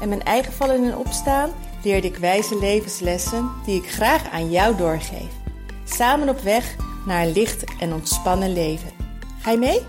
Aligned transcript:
en 0.00 0.08
mijn 0.08 0.22
eigen 0.22 0.52
vallen 0.52 0.84
en 0.84 0.96
opstaan 0.96 1.50
leerde 1.82 2.06
ik 2.06 2.16
wijze 2.16 2.58
levenslessen 2.58 3.50
die 3.64 3.82
ik 3.82 3.90
graag 3.90 4.30
aan 4.30 4.50
jou 4.50 4.76
doorgeef. 4.76 5.30
Samen 5.84 6.28
op 6.28 6.40
weg 6.40 6.76
naar 7.06 7.22
een 7.22 7.32
licht 7.32 7.64
en 7.80 7.92
ontspannen 7.92 8.52
leven. 8.52 8.90
Ga 9.40 9.50
je 9.50 9.58
mee? 9.58 9.80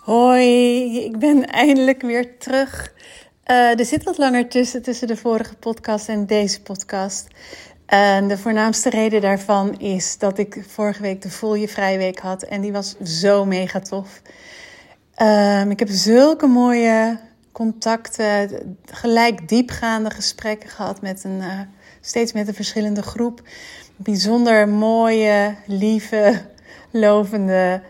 Hoi, 0.00 1.04
ik 1.04 1.18
ben 1.18 1.46
eindelijk 1.46 2.02
weer 2.02 2.38
terug. 2.38 2.92
Uh, 3.46 3.78
er 3.78 3.84
zit 3.84 4.04
wat 4.04 4.18
langer 4.18 4.48
tussen, 4.48 4.82
tussen 4.82 5.06
de 5.06 5.16
vorige 5.16 5.56
podcast 5.56 6.08
en 6.08 6.26
deze 6.26 6.62
podcast. 6.62 7.28
En 7.86 8.28
de 8.28 8.38
voornaamste 8.38 8.90
reden 8.90 9.20
daarvan 9.20 9.78
is 9.78 10.18
dat 10.18 10.38
ik 10.38 10.64
vorige 10.66 11.02
week 11.02 11.22
de 11.22 11.30
Voel 11.30 11.54
Je 11.54 11.68
Vrij 11.68 11.98
Week 11.98 12.18
had. 12.18 12.42
En 12.42 12.60
die 12.60 12.72
was 12.72 12.96
zo 12.98 13.44
mega 13.44 13.80
tof. 13.80 14.22
Um, 15.22 15.70
ik 15.70 15.78
heb 15.78 15.88
zulke 15.90 16.46
mooie 16.46 17.18
contacten, 17.52 18.78
gelijk 18.84 19.48
diepgaande 19.48 20.10
gesprekken 20.10 20.68
gehad 20.68 21.00
met 21.00 21.24
een, 21.24 21.38
uh, 21.38 21.60
steeds 22.00 22.32
met 22.32 22.48
een 22.48 22.54
verschillende 22.54 23.02
groep. 23.02 23.42
Bijzonder 23.96 24.68
mooie, 24.68 25.54
lieve, 25.66 26.40
lovende 26.90 27.82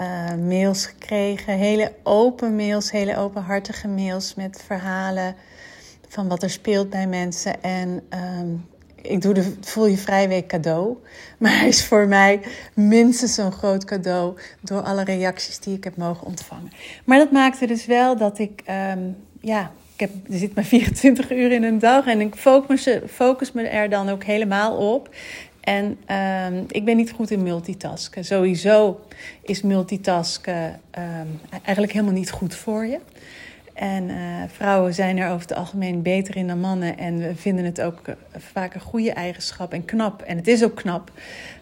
uh, 0.00 0.34
mails 0.48 0.86
gekregen. 0.86 1.54
Hele 1.54 1.92
open 2.02 2.56
mails, 2.56 2.90
hele 2.90 3.16
openhartige 3.16 3.88
mails 3.88 4.34
met 4.34 4.62
verhalen 4.66 5.34
van 6.08 6.28
wat 6.28 6.42
er 6.42 6.50
speelt 6.50 6.90
bij 6.90 7.06
mensen. 7.06 7.62
En 7.62 8.02
um, 8.40 8.66
ik 9.02 9.22
doe 9.22 9.34
de 9.34 9.54
Voel 9.60 9.86
Je 9.86 9.96
Vrijweek 9.96 10.46
cadeau. 10.46 10.96
Maar 11.38 11.58
hij 11.58 11.68
is 11.68 11.84
voor 11.84 12.06
mij 12.06 12.40
minstens 12.74 13.34
zo'n 13.34 13.52
groot 13.52 13.84
cadeau 13.84 14.38
door 14.60 14.80
alle 14.80 15.04
reacties 15.04 15.58
die 15.58 15.76
ik 15.76 15.84
heb 15.84 15.96
mogen 15.96 16.26
ontvangen. 16.26 16.72
Maar 17.04 17.18
dat 17.18 17.30
maakte 17.30 17.66
dus 17.66 17.86
wel 17.86 18.16
dat 18.16 18.38
ik, 18.38 18.62
um, 18.92 19.16
ja, 19.40 19.72
ik 19.94 20.00
heb, 20.00 20.10
er 20.30 20.38
zit 20.38 20.54
maar 20.54 20.64
24 20.74 21.30
uur 21.30 21.52
in 21.52 21.62
een 21.62 21.78
dag 21.78 22.06
en 22.06 22.20
ik 22.20 22.34
focus, 22.34 22.88
focus 23.08 23.52
me 23.52 23.62
er 23.62 23.90
dan 23.90 24.08
ook 24.08 24.24
helemaal 24.24 24.94
op. 24.94 25.14
En 25.60 25.98
um, 26.46 26.64
ik 26.68 26.84
ben 26.84 26.96
niet 26.96 27.12
goed 27.12 27.30
in 27.30 27.42
multitasken. 27.42 28.24
Sowieso 28.24 29.00
is 29.42 29.62
multitasken 29.62 30.80
um, 30.98 31.40
eigenlijk 31.50 31.92
helemaal 31.92 32.14
niet 32.14 32.30
goed 32.30 32.54
voor 32.54 32.86
je. 32.86 32.98
En 33.72 34.08
uh, 34.08 34.16
vrouwen 34.46 34.94
zijn 34.94 35.18
er 35.18 35.28
over 35.28 35.48
het 35.48 35.54
algemeen 35.54 36.02
beter 36.02 36.36
in 36.36 36.46
dan 36.46 36.60
mannen. 36.60 36.98
En 36.98 37.18
we 37.18 37.34
vinden 37.36 37.64
het 37.64 37.80
ook 37.80 38.08
uh, 38.08 38.14
vaak 38.36 38.74
een 38.74 38.80
goede 38.80 39.12
eigenschap 39.12 39.72
en 39.72 39.84
knap. 39.84 40.22
En 40.22 40.36
het 40.36 40.48
is 40.48 40.64
ook 40.64 40.74
knap. 40.74 41.10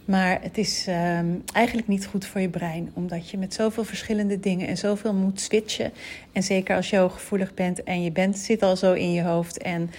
Maar 0.04 0.38
het 0.42 0.58
is 0.58 0.88
uh, 0.88 1.18
eigenlijk 1.52 1.88
niet 1.88 2.06
goed 2.06 2.26
voor 2.26 2.40
je 2.40 2.48
brein. 2.48 2.90
Omdat 2.94 3.30
je 3.30 3.38
met 3.38 3.54
zoveel 3.54 3.84
verschillende 3.84 4.40
dingen 4.40 4.66
en 4.66 4.76
zoveel 4.76 5.14
moet 5.14 5.40
switchen. 5.40 5.92
En 6.32 6.42
zeker 6.42 6.76
als 6.76 6.90
je 6.90 6.96
hooggevoelig 6.96 7.54
bent 7.54 7.82
en 7.82 8.02
je 8.02 8.12
bent, 8.12 8.38
zit 8.38 8.62
al 8.62 8.76
zo 8.76 8.92
in 8.92 9.12
je 9.12 9.22
hoofd. 9.22 9.58
En 9.58 9.90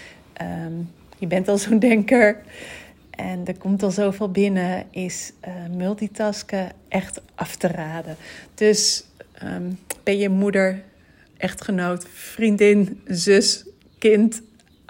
um, 0.41 0.89
je 1.17 1.27
bent 1.27 1.47
al 1.47 1.57
zo'n 1.57 1.79
denker. 1.79 2.37
En 3.09 3.41
er 3.45 3.57
komt 3.57 3.83
al 3.83 3.91
zoveel 3.91 4.31
binnen. 4.31 4.85
Is 4.89 5.31
uh, 5.47 5.75
multitasken 5.75 6.71
echt 6.87 7.21
af 7.35 7.55
te 7.55 7.67
raden. 7.67 8.15
Dus 8.55 9.05
um, 9.43 9.79
ben 10.03 10.17
je 10.17 10.29
moeder 10.29 10.83
echtgenoot, 11.41 12.05
vriendin, 12.13 13.01
zus, 13.07 13.65
kind, 13.99 14.41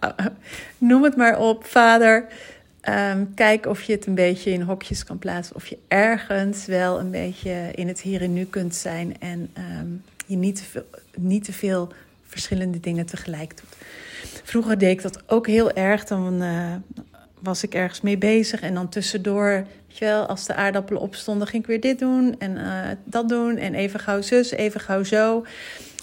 noem 0.77 1.03
het 1.03 1.15
maar 1.15 1.39
op, 1.39 1.65
vader. 1.65 2.27
Um, 2.89 3.33
kijk 3.33 3.65
of 3.65 3.81
je 3.81 3.93
het 3.93 4.05
een 4.05 4.15
beetje 4.15 4.51
in 4.51 4.61
hokjes 4.61 5.03
kan 5.03 5.19
plaatsen. 5.19 5.55
Of 5.55 5.67
je 5.67 5.77
ergens 5.87 6.65
wel 6.65 6.99
een 6.99 7.11
beetje 7.11 7.71
in 7.75 7.87
het 7.87 8.01
hier 8.01 8.21
en 8.21 8.33
nu 8.33 8.45
kunt 8.45 8.75
zijn. 8.75 9.19
En 9.19 9.49
um, 9.79 10.03
je 10.25 10.35
niet 10.35 10.55
te, 10.55 10.63
veel, 10.63 10.85
niet 11.15 11.43
te 11.43 11.53
veel 11.53 11.89
verschillende 12.25 12.79
dingen 12.79 13.05
tegelijk 13.05 13.57
doet. 13.57 13.75
Vroeger 14.43 14.77
deed 14.77 14.91
ik 14.91 15.01
dat 15.01 15.23
ook 15.27 15.47
heel 15.47 15.71
erg. 15.71 16.03
Dan 16.03 16.43
uh, 16.43 16.73
was 17.39 17.63
ik 17.63 17.73
ergens 17.73 18.01
mee 18.01 18.17
bezig. 18.17 18.61
En 18.61 18.73
dan 18.73 18.89
tussendoor, 18.89 19.49
weet 19.87 19.97
je 19.97 20.05
wel, 20.05 20.25
als 20.25 20.45
de 20.45 20.53
aardappelen 20.53 21.01
opstonden, 21.01 21.47
ging 21.47 21.63
ik 21.63 21.69
weer 21.69 21.81
dit 21.81 21.99
doen 21.99 22.35
en 22.39 22.51
uh, 22.57 22.87
dat 23.03 23.29
doen. 23.29 23.57
En 23.57 23.73
even 23.73 23.99
gauw 23.99 24.21
zus, 24.21 24.51
even 24.51 24.81
gauw 24.81 25.03
zo 25.03 25.45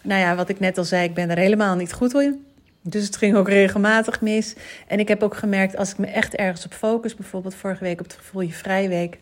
nou 0.03 0.21
ja, 0.21 0.35
wat 0.35 0.49
ik 0.49 0.61
net 0.61 0.79
al 0.79 0.85
zei, 0.85 1.05
ik 1.05 1.15
ben 1.15 1.31
er 1.31 1.39
helemaal 1.39 1.77
niet 1.77 1.93
goed 1.93 2.15
in. 2.15 2.47
Dus 2.83 3.05
het 3.05 3.17
ging 3.17 3.37
ook 3.37 3.49
regelmatig 3.49 4.21
mis. 4.21 4.55
En 4.87 4.99
ik 4.99 5.09
heb 5.09 5.23
ook 5.23 5.37
gemerkt, 5.37 5.77
als 5.77 5.91
ik 5.91 5.99
me 5.99 6.07
echt 6.07 6.35
ergens 6.35 6.65
op 6.65 6.73
focus, 6.73 7.15
bijvoorbeeld 7.15 7.55
vorige 7.55 7.85
week 7.85 8.01
op 8.01 8.07
het 8.07 8.17
gevoel 8.17 8.41
je 8.41 8.53
vrijweek, 8.53 9.19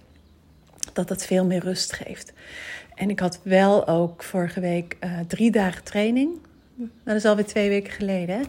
dat 0.92 1.08
dat 1.08 1.26
veel 1.26 1.44
meer 1.44 1.60
rust 1.60 1.92
geeft. 1.92 2.32
En 2.94 3.10
ik 3.10 3.20
had 3.20 3.40
wel 3.42 3.86
ook 3.86 4.22
vorige 4.22 4.60
week 4.60 4.96
uh, 5.04 5.10
drie 5.26 5.50
dagen 5.50 5.84
training. 5.84 6.30
Dat 7.04 7.16
is 7.16 7.24
alweer 7.24 7.46
twee 7.46 7.68
weken 7.68 7.92
geleden. 7.92 8.44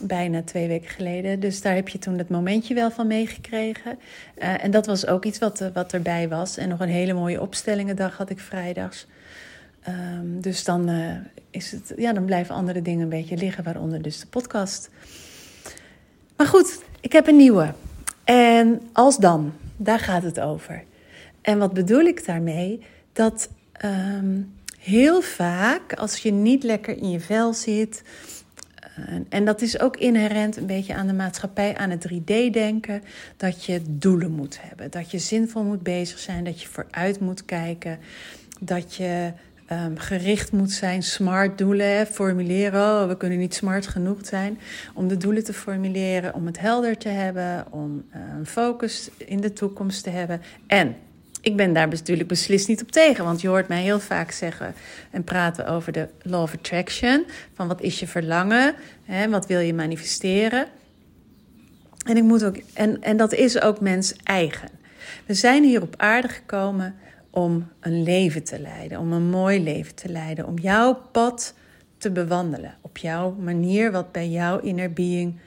Bijna 0.00 0.42
twee 0.42 0.68
weken 0.68 0.88
geleden. 0.88 1.40
Dus 1.40 1.60
daar 1.60 1.74
heb 1.74 1.88
je 1.88 1.98
toen 1.98 2.18
het 2.18 2.28
momentje 2.28 2.74
wel 2.74 2.90
van 2.90 3.06
meegekregen. 3.06 3.98
Uh, 4.38 4.64
en 4.64 4.70
dat 4.70 4.86
was 4.86 5.06
ook 5.06 5.24
iets 5.24 5.38
wat, 5.38 5.60
uh, 5.60 5.68
wat 5.74 5.92
erbij 5.92 6.28
was. 6.28 6.56
En 6.56 6.68
nog 6.68 6.80
een 6.80 6.88
hele 6.88 7.12
mooie 7.12 7.40
opstellingendag 7.40 8.16
had 8.16 8.30
ik 8.30 8.38
vrijdags. 8.38 9.06
Um, 9.88 10.40
dus 10.40 10.64
dan, 10.64 10.90
uh, 10.90 11.16
is 11.50 11.72
het, 11.72 11.92
ja, 11.96 12.12
dan 12.12 12.24
blijven 12.24 12.54
andere 12.54 12.82
dingen 12.82 13.02
een 13.02 13.08
beetje 13.08 13.36
liggen, 13.36 13.64
waaronder 13.64 14.02
dus 14.02 14.20
de 14.20 14.26
podcast. 14.26 14.90
Maar 16.36 16.46
goed, 16.46 16.82
ik 17.00 17.12
heb 17.12 17.26
een 17.26 17.36
nieuwe. 17.36 17.74
En 18.24 18.80
als 18.92 19.16
dan, 19.16 19.52
daar 19.76 19.98
gaat 19.98 20.22
het 20.22 20.40
over. 20.40 20.84
En 21.40 21.58
wat 21.58 21.72
bedoel 21.72 22.00
ik 22.00 22.26
daarmee? 22.26 22.86
Dat 23.12 23.48
um, 23.84 24.52
heel 24.78 25.22
vaak, 25.22 25.92
als 25.92 26.16
je 26.16 26.32
niet 26.32 26.62
lekker 26.62 26.96
in 26.96 27.10
je 27.10 27.20
vel 27.20 27.54
zit. 27.54 28.02
Uh, 28.98 29.14
en 29.28 29.44
dat 29.44 29.60
is 29.62 29.80
ook 29.80 29.96
inherent 29.96 30.56
een 30.56 30.66
beetje 30.66 30.94
aan 30.94 31.06
de 31.06 31.12
maatschappij, 31.12 31.76
aan 31.76 31.90
het 31.90 32.08
3D-denken. 32.12 33.02
Dat 33.36 33.64
je 33.64 33.80
doelen 33.86 34.30
moet 34.30 34.58
hebben. 34.60 34.90
Dat 34.90 35.10
je 35.10 35.18
zinvol 35.18 35.64
moet 35.64 35.82
bezig 35.82 36.18
zijn. 36.18 36.44
Dat 36.44 36.62
je 36.62 36.68
vooruit 36.68 37.20
moet 37.20 37.44
kijken. 37.44 37.98
Dat 38.60 38.94
je 38.94 39.32
um, 39.72 39.98
gericht 39.98 40.52
moet 40.52 40.72
zijn, 40.72 41.02
smart 41.02 41.58
doelen 41.58 42.06
formuleren. 42.06 42.80
Oh, 42.80 43.08
we 43.08 43.16
kunnen 43.16 43.38
niet 43.38 43.54
smart 43.54 43.86
genoeg 43.86 44.18
zijn 44.22 44.58
om 44.94 45.08
de 45.08 45.16
doelen 45.16 45.44
te 45.44 45.52
formuleren, 45.52 46.34
om 46.34 46.46
het 46.46 46.58
helder 46.58 46.98
te 46.98 47.08
hebben, 47.08 47.66
om 47.70 48.04
uh, 48.14 48.20
een 48.38 48.46
focus 48.46 49.10
in 49.16 49.40
de 49.40 49.52
toekomst 49.52 50.02
te 50.02 50.10
hebben. 50.10 50.42
En 50.66 50.96
ik 51.40 51.56
ben 51.56 51.72
daar 51.72 51.88
natuurlijk 51.88 52.28
beslist 52.28 52.68
niet 52.68 52.82
op 52.82 52.90
tegen, 52.90 53.24
want 53.24 53.40
je 53.40 53.48
hoort 53.48 53.68
mij 53.68 53.82
heel 53.82 54.00
vaak 54.00 54.30
zeggen 54.30 54.74
en 55.10 55.24
praten 55.24 55.66
over 55.66 55.92
de 55.92 56.08
law 56.22 56.42
of 56.42 56.54
attraction. 56.54 57.26
Van 57.54 57.68
wat 57.68 57.80
is 57.80 58.00
je 58.00 58.06
verlangen? 58.06 58.74
Hè, 59.04 59.28
wat 59.28 59.46
wil 59.46 59.60
je 59.60 59.74
manifesteren? 59.74 60.66
En, 62.04 62.16
ik 62.16 62.22
moet 62.22 62.44
ook, 62.44 62.56
en, 62.74 63.02
en 63.02 63.16
dat 63.16 63.32
is 63.32 63.60
ook 63.60 63.80
mens 63.80 64.14
eigen. 64.22 64.68
We 65.26 65.34
zijn 65.34 65.64
hier 65.64 65.82
op 65.82 65.94
aarde 65.96 66.28
gekomen 66.28 66.94
om 67.34 67.68
een 67.80 68.02
leven 68.02 68.42
te 68.42 68.60
leiden, 68.60 68.98
om 68.98 69.12
een 69.12 69.30
mooi 69.30 69.62
leven 69.62 69.94
te 69.94 70.08
leiden, 70.08 70.46
om 70.46 70.58
jouw 70.58 70.94
pad 71.12 71.54
te 71.98 72.10
bewandelen 72.10 72.74
op 72.80 72.98
jouw 72.98 73.30
manier, 73.30 73.92
wat 73.92 74.12
bij 74.12 74.28
jouw 74.28 74.58
inner 74.58 74.92
being 74.92 75.38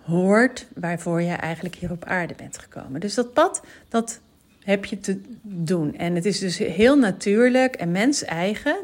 hoort, 0.00 0.66
waarvoor 0.74 1.22
je 1.22 1.32
eigenlijk 1.32 1.74
hier 1.74 1.90
op 1.90 2.04
aarde 2.04 2.34
bent 2.34 2.58
gekomen. 2.58 3.00
Dus 3.00 3.14
dat 3.14 3.32
pad, 3.32 3.62
dat 3.88 4.20
heb 4.62 4.84
je 4.84 5.00
te 5.00 5.20
doen. 5.42 5.96
En 5.96 6.14
het 6.14 6.24
is 6.24 6.38
dus 6.38 6.58
heel 6.58 6.98
natuurlijk 6.98 7.74
en 7.74 7.90
mens 7.90 8.24
eigen 8.24 8.76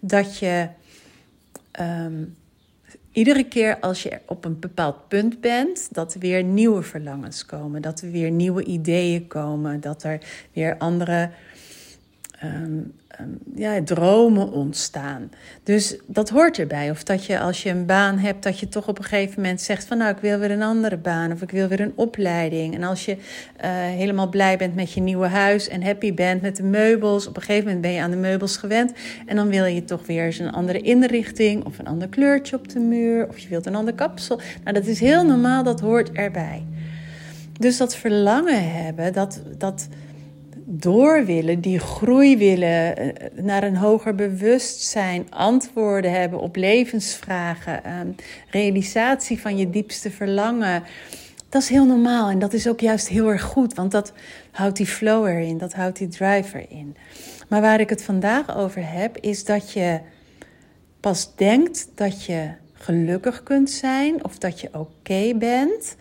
dat 0.00 0.38
je 0.38 0.68
um, 1.80 2.36
iedere 3.16 3.44
keer 3.44 3.80
als 3.80 4.02
je 4.02 4.20
op 4.26 4.44
een 4.44 4.58
bepaald 4.58 5.08
punt 5.08 5.40
bent, 5.40 5.88
dat 5.94 6.14
er 6.14 6.20
weer 6.20 6.44
nieuwe 6.44 6.82
verlangens 6.82 7.46
komen, 7.46 7.82
dat 7.82 8.00
er 8.00 8.10
weer 8.10 8.30
nieuwe 8.30 8.64
ideeën 8.64 9.26
komen, 9.26 9.80
dat 9.80 10.02
er 10.02 10.20
weer 10.52 10.78
andere 10.78 11.30
Ehm, 12.36 12.80
ehm, 13.08 13.28
ja, 13.54 13.82
dromen 13.82 14.52
ontstaan. 14.52 15.30
Dus 15.62 15.96
dat 16.06 16.28
hoort 16.28 16.58
erbij. 16.58 16.90
Of 16.90 17.02
dat 17.02 17.24
je 17.24 17.40
als 17.40 17.62
je 17.62 17.70
een 17.70 17.86
baan 17.86 18.18
hebt, 18.18 18.42
dat 18.42 18.58
je 18.58 18.68
toch 18.68 18.88
op 18.88 18.98
een 18.98 19.04
gegeven 19.04 19.40
moment 19.40 19.60
zegt 19.60 19.84
van 19.84 19.98
nou, 19.98 20.10
ik 20.14 20.20
wil 20.20 20.38
weer 20.38 20.50
een 20.50 20.62
andere 20.62 20.96
baan 20.96 21.32
of 21.32 21.42
ik 21.42 21.50
wil 21.50 21.68
weer 21.68 21.80
een 21.80 21.92
opleiding. 21.94 22.74
En 22.74 22.82
als 22.82 23.04
je 23.04 23.12
uh, 23.12 23.20
helemaal 23.70 24.28
blij 24.28 24.56
bent 24.56 24.74
met 24.74 24.92
je 24.92 25.00
nieuwe 25.00 25.26
huis 25.26 25.68
en 25.68 25.82
happy 25.82 26.14
bent 26.14 26.42
met 26.42 26.56
de 26.56 26.62
meubels, 26.62 27.26
op 27.26 27.36
een 27.36 27.42
gegeven 27.42 27.64
moment 27.64 27.82
ben 27.82 27.92
je 27.92 28.00
aan 28.00 28.10
de 28.10 28.16
meubels 28.16 28.56
gewend. 28.56 28.92
En 29.26 29.36
dan 29.36 29.48
wil 29.48 29.64
je 29.64 29.84
toch 29.84 30.06
weer 30.06 30.24
eens 30.24 30.38
een 30.38 30.52
andere 30.52 30.80
inrichting 30.80 31.64
of 31.64 31.78
een 31.78 31.86
ander 31.86 32.08
kleurtje 32.08 32.56
op 32.56 32.68
de 32.68 32.80
muur 32.80 33.28
of 33.28 33.38
je 33.38 33.48
wilt 33.48 33.66
een 33.66 33.74
ander 33.74 33.94
kapsel. 33.94 34.40
Nou, 34.64 34.74
dat 34.74 34.86
is 34.86 35.00
heel 35.00 35.24
normaal, 35.24 35.62
dat 35.62 35.80
hoort 35.80 36.12
erbij. 36.12 36.64
Dus 37.58 37.76
dat 37.76 37.96
verlangen 37.96 38.72
hebben, 38.72 39.12
dat. 39.12 39.40
dat 39.58 39.88
door 40.68 41.24
willen, 41.24 41.60
die 41.60 41.78
groei 41.78 42.36
willen, 42.36 42.96
eh, 42.96 43.44
naar 43.44 43.62
een 43.62 43.76
hoger 43.76 44.14
bewustzijn, 44.14 45.26
antwoorden 45.30 46.12
hebben 46.12 46.38
op 46.38 46.56
levensvragen, 46.56 47.84
ehm, 47.84 48.08
realisatie 48.50 49.40
van 49.40 49.56
je 49.56 49.70
diepste 49.70 50.10
verlangen. 50.10 50.82
Dat 51.48 51.62
is 51.62 51.68
heel 51.68 51.86
normaal 51.86 52.28
en 52.30 52.38
dat 52.38 52.52
is 52.52 52.68
ook 52.68 52.80
juist 52.80 53.08
heel 53.08 53.28
erg 53.28 53.42
goed, 53.42 53.74
want 53.74 53.90
dat 53.90 54.12
houdt 54.50 54.76
die 54.76 54.86
flow 54.86 55.26
erin, 55.26 55.58
dat 55.58 55.72
houdt 55.72 55.98
die 55.98 56.08
driver 56.08 56.64
in. 56.68 56.96
Maar 57.48 57.60
waar 57.60 57.80
ik 57.80 57.90
het 57.90 58.02
vandaag 58.02 58.56
over 58.56 58.92
heb, 58.92 59.18
is 59.18 59.44
dat 59.44 59.72
je 59.72 60.00
pas 61.00 61.36
denkt 61.36 61.88
dat 61.94 62.24
je 62.24 62.50
gelukkig 62.72 63.42
kunt 63.42 63.70
zijn 63.70 64.24
of 64.24 64.38
dat 64.38 64.60
je 64.60 64.68
oké 64.72 65.34
bent 65.34 65.96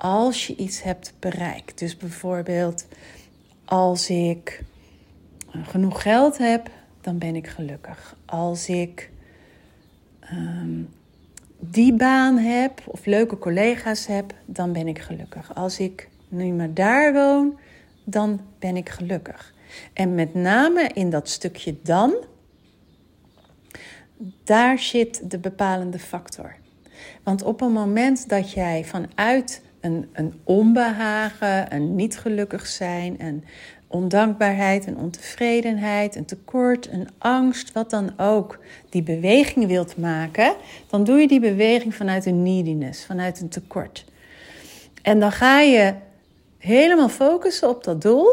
als 0.00 0.46
je 0.46 0.56
iets 0.56 0.82
hebt 0.82 1.12
bereikt. 1.18 1.78
Dus 1.78 1.96
bijvoorbeeld 1.96 2.86
als 3.64 4.10
ik 4.10 4.62
eh, 5.52 5.68
genoeg 5.68 6.02
geld 6.02 6.38
heb, 6.38 6.70
dan 7.00 7.18
ben 7.18 7.36
ik 7.36 7.46
gelukkig. 7.46 8.16
Als 8.24 8.68
ik 8.68 9.10
ehm, 10.20 10.82
die 11.58 11.92
baan 11.94 12.36
heb 12.36 12.82
of 12.86 13.06
leuke 13.06 13.38
collega's 13.38 14.06
heb, 14.06 14.34
dan 14.44 14.72
ben 14.72 14.88
ik 14.88 14.98
gelukkig. 14.98 15.54
Als 15.54 15.78
ik 15.78 16.08
nu 16.28 16.52
maar 16.52 16.74
daar 16.74 17.12
woon, 17.12 17.58
dan 18.04 18.40
ben 18.58 18.76
ik 18.76 18.88
gelukkig. 18.88 19.54
En 19.92 20.14
met 20.14 20.34
name 20.34 20.90
in 20.94 21.10
dat 21.10 21.28
stukje 21.28 21.76
dan, 21.82 22.14
daar 24.44 24.78
zit 24.78 25.30
de 25.30 25.38
bepalende 25.38 25.98
factor. 25.98 26.56
Want 27.22 27.42
op 27.42 27.60
een 27.60 27.72
moment 27.72 28.28
dat 28.28 28.52
jij 28.52 28.84
vanuit 28.84 29.62
een, 29.80 30.08
een 30.12 30.34
onbehagen, 30.44 31.74
een 31.74 31.94
niet 31.94 32.18
gelukkig 32.18 32.66
zijn, 32.66 33.16
een 33.18 33.44
ondankbaarheid, 33.86 34.86
een 34.86 34.96
ontevredenheid, 34.96 36.16
een 36.16 36.24
tekort, 36.24 36.88
een 36.92 37.08
angst, 37.18 37.72
wat 37.72 37.90
dan 37.90 38.12
ook, 38.16 38.58
die 38.88 39.02
beweging 39.02 39.66
wilt 39.66 39.96
maken, 39.96 40.54
dan 40.90 41.04
doe 41.04 41.18
je 41.18 41.28
die 41.28 41.40
beweging 41.40 41.94
vanuit 41.94 42.26
een 42.26 42.42
neediness, 42.42 43.04
vanuit 43.04 43.40
een 43.40 43.48
tekort. 43.48 44.04
En 45.02 45.20
dan 45.20 45.32
ga 45.32 45.60
je 45.60 45.94
helemaal 46.58 47.08
focussen 47.08 47.68
op 47.68 47.84
dat 47.84 48.02
doel. 48.02 48.28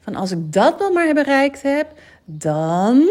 Van 0.00 0.14
als 0.14 0.30
ik 0.30 0.52
dat 0.52 0.78
wel 0.78 0.92
maar 0.92 1.14
bereikt 1.14 1.62
heb, 1.62 1.86
dan 2.24 3.08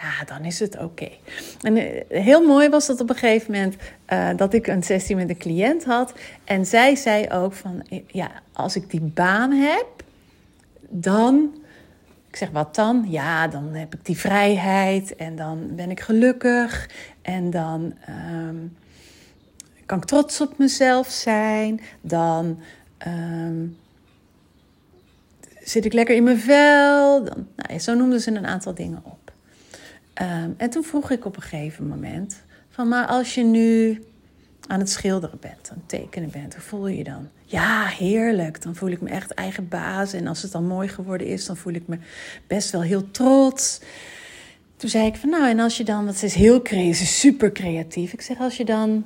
ja, 0.00 0.24
dan 0.24 0.44
is 0.44 0.58
het 0.58 0.78
oké. 0.78 1.08
En 1.60 1.76
eh, 1.76 2.22
heel 2.22 2.46
mooi 2.46 2.68
was 2.68 2.86
dat 2.86 3.00
op 3.00 3.10
een 3.10 3.16
gegeven 3.16 3.52
moment 3.52 3.76
uh, 4.12 4.28
dat 4.36 4.54
ik 4.54 4.66
een 4.66 4.82
sessie 4.82 5.16
met 5.16 5.28
een 5.28 5.36
cliënt 5.36 5.84
had. 5.84 6.12
En 6.44 6.66
zij 6.66 6.96
zei 6.96 7.28
ook 7.28 7.52
van, 7.52 7.86
ja, 8.06 8.30
als 8.52 8.76
ik 8.76 8.90
die 8.90 9.00
baan 9.00 9.52
heb, 9.52 9.86
dan... 10.88 11.54
Ik 12.28 12.36
zeg, 12.36 12.50
wat 12.50 12.74
dan? 12.74 13.06
Ja, 13.08 13.48
dan 13.48 13.74
heb 13.74 13.94
ik 13.94 14.04
die 14.04 14.18
vrijheid 14.18 15.16
en 15.16 15.36
dan 15.36 15.74
ben 15.74 15.90
ik 15.90 16.00
gelukkig. 16.00 16.90
En 17.22 17.50
dan 17.50 17.94
um, 18.38 18.76
kan 19.86 19.98
ik 19.98 20.04
trots 20.04 20.40
op 20.40 20.58
mezelf 20.58 21.08
zijn. 21.08 21.80
Dan... 22.00 22.58
Um, 23.06 23.76
zit 25.70 25.84
ik 25.84 25.92
lekker 25.92 26.14
in 26.14 26.22
mijn 26.22 26.38
vel. 26.38 27.24
Dan, 27.24 27.46
nou, 27.56 27.78
zo 27.78 27.94
noemden 27.94 28.20
ze 28.20 28.30
een 28.30 28.46
aantal 28.46 28.74
dingen 28.74 29.00
op. 29.04 29.19
Um, 30.20 30.54
en 30.56 30.70
toen 30.70 30.84
vroeg 30.84 31.10
ik 31.10 31.24
op 31.24 31.36
een 31.36 31.42
gegeven 31.42 31.88
moment: 31.88 32.42
van 32.70 32.88
maar 32.88 33.06
als 33.06 33.34
je 33.34 33.44
nu 33.44 34.02
aan 34.66 34.78
het 34.78 34.90
schilderen 34.90 35.38
bent, 35.40 35.70
aan 35.70 35.76
het 35.76 35.88
tekenen 35.88 36.30
bent, 36.30 36.54
hoe 36.54 36.62
voel 36.62 36.88
je 36.88 36.96
je 36.96 37.04
dan? 37.04 37.28
Ja, 37.44 37.84
heerlijk. 37.86 38.62
Dan 38.62 38.74
voel 38.74 38.90
ik 38.90 39.00
me 39.00 39.08
echt 39.08 39.30
eigen 39.30 39.68
baas. 39.68 40.12
En 40.12 40.26
als 40.26 40.42
het 40.42 40.52
dan 40.52 40.66
mooi 40.66 40.88
geworden 40.88 41.26
is, 41.26 41.46
dan 41.46 41.56
voel 41.56 41.72
ik 41.72 41.86
me 41.86 41.98
best 42.46 42.70
wel 42.70 42.82
heel 42.82 43.10
trots. 43.10 43.80
Toen 44.76 44.90
zei 44.90 45.06
ik 45.06 45.16
van 45.16 45.30
nou, 45.30 45.48
en 45.48 45.58
als 45.58 45.76
je 45.76 45.84
dan, 45.84 46.06
dat 46.06 46.22
is 46.22 46.34
heel 46.34 46.62
creatief, 46.62 47.08
super 47.08 47.52
creatief. 47.52 48.12
Ik 48.12 48.20
zeg, 48.20 48.38
als 48.38 48.56
je 48.56 48.64
dan 48.64 49.04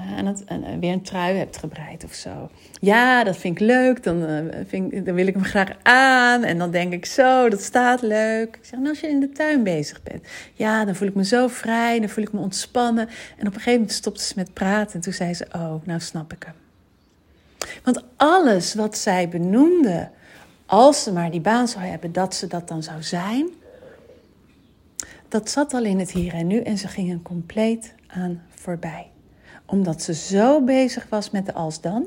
het, 0.00 0.44
en 0.44 0.80
weer 0.80 0.92
een 0.92 1.02
trui 1.02 1.36
hebt 1.36 1.56
gebreid 1.56 2.04
of 2.04 2.12
zo. 2.12 2.50
Ja, 2.80 3.24
dat 3.24 3.36
vind 3.36 3.60
ik 3.60 3.66
leuk. 3.66 4.02
Dan, 4.02 4.22
uh, 4.22 4.38
vind 4.66 5.06
dan 5.06 5.14
wil 5.14 5.26
ik 5.26 5.34
hem 5.34 5.44
graag 5.44 5.70
aan. 5.82 6.44
En 6.44 6.58
dan 6.58 6.70
denk 6.70 6.92
ik 6.92 7.06
zo, 7.06 7.48
dat 7.48 7.62
staat 7.62 8.02
leuk. 8.02 8.56
Ik 8.56 8.64
zeg, 8.64 8.78
en 8.78 8.86
als 8.86 9.00
je 9.00 9.08
in 9.08 9.20
de 9.20 9.30
tuin 9.30 9.62
bezig 9.62 10.02
bent. 10.02 10.26
Ja, 10.54 10.84
dan 10.84 10.94
voel 10.94 11.08
ik 11.08 11.14
me 11.14 11.24
zo 11.24 11.48
vrij. 11.48 12.00
Dan 12.00 12.08
voel 12.08 12.24
ik 12.24 12.32
me 12.32 12.40
ontspannen. 12.40 13.08
En 13.08 13.46
op 13.46 13.46
een 13.46 13.52
gegeven 13.52 13.72
moment 13.72 13.92
stopte 13.92 14.24
ze 14.24 14.32
met 14.36 14.52
praten. 14.52 14.94
En 14.94 15.00
toen 15.00 15.12
zei 15.12 15.34
ze, 15.34 15.46
oh, 15.52 15.74
nou 15.84 16.00
snap 16.00 16.32
ik 16.32 16.42
hem. 16.42 16.54
Want 17.84 18.04
alles 18.16 18.74
wat 18.74 18.98
zij 18.98 19.28
benoemde, 19.28 20.08
als 20.66 21.02
ze 21.02 21.12
maar 21.12 21.30
die 21.30 21.40
baan 21.40 21.68
zou 21.68 21.84
hebben, 21.84 22.12
dat 22.12 22.34
ze 22.34 22.46
dat 22.46 22.68
dan 22.68 22.82
zou 22.82 23.02
zijn. 23.02 23.48
Dat 25.28 25.50
zat 25.50 25.74
al 25.74 25.84
in 25.84 25.98
het 25.98 26.10
hier 26.10 26.34
en 26.34 26.46
nu 26.46 26.60
en 26.60 26.78
ze 26.78 26.88
gingen 26.88 27.22
compleet 27.22 27.94
aan 28.06 28.42
voorbij 28.48 29.12
omdat 29.72 30.02
ze 30.02 30.14
zo 30.14 30.60
bezig 30.64 31.06
was 31.08 31.30
met 31.30 31.46
de 31.46 31.52
als 31.52 31.80
dan, 31.80 32.06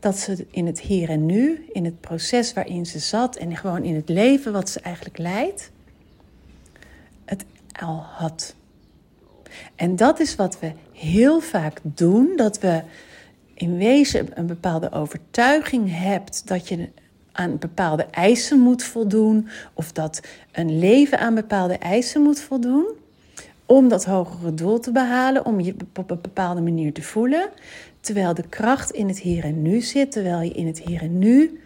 dat 0.00 0.18
ze 0.18 0.46
in 0.50 0.66
het 0.66 0.80
hier 0.80 1.08
en 1.08 1.26
nu, 1.26 1.66
in 1.72 1.84
het 1.84 2.00
proces 2.00 2.52
waarin 2.52 2.86
ze 2.86 2.98
zat 2.98 3.36
en 3.36 3.56
gewoon 3.56 3.82
in 3.82 3.94
het 3.94 4.08
leven 4.08 4.52
wat 4.52 4.70
ze 4.70 4.80
eigenlijk 4.80 5.18
leidt, 5.18 5.70
het 7.24 7.44
al 7.80 7.96
had. 7.96 8.54
En 9.74 9.96
dat 9.96 10.20
is 10.20 10.36
wat 10.36 10.58
we 10.60 10.72
heel 10.92 11.40
vaak 11.40 11.80
doen, 11.82 12.32
dat 12.36 12.58
we 12.58 12.82
in 13.54 13.76
wezen 13.76 14.38
een 14.38 14.46
bepaalde 14.46 14.92
overtuiging 14.92 15.98
hebt 15.98 16.48
dat 16.48 16.68
je 16.68 16.88
aan 17.32 17.58
bepaalde 17.58 18.04
eisen 18.04 18.58
moet 18.58 18.82
voldoen 18.82 19.48
of 19.72 19.92
dat 19.92 20.20
een 20.52 20.78
leven 20.78 21.18
aan 21.18 21.34
bepaalde 21.34 21.78
eisen 21.78 22.22
moet 22.22 22.40
voldoen 22.40 23.00
om 23.66 23.88
dat 23.88 24.04
hogere 24.04 24.54
doel 24.54 24.78
te 24.78 24.92
behalen, 24.92 25.44
om 25.44 25.60
je 25.60 25.74
op 25.94 26.10
een 26.10 26.20
bepaalde 26.22 26.60
manier 26.60 26.92
te 26.92 27.02
voelen. 27.02 27.48
Terwijl 28.00 28.34
de 28.34 28.48
kracht 28.48 28.90
in 28.90 29.08
het 29.08 29.18
hier 29.18 29.44
en 29.44 29.62
nu 29.62 29.80
zit, 29.80 30.12
terwijl 30.12 30.40
je 30.40 30.52
in 30.52 30.66
het 30.66 30.80
hier 30.80 31.02
en 31.02 31.18
nu 31.18 31.60